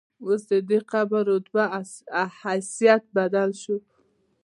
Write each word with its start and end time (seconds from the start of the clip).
اوس 0.25 0.41
ددې 0.51 0.79
قبر 0.91 1.23
رتبه 1.33 1.65
او 1.77 2.25
حیثیت 2.41 3.03
بدل 3.17 3.49
شو. 3.61 3.77